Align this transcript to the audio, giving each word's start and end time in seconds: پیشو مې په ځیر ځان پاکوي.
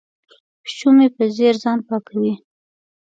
پیشو 0.63 0.89
مې 0.95 1.07
په 1.15 1.23
ځیر 1.35 1.55
ځان 1.63 1.79
پاکوي. 1.87 2.33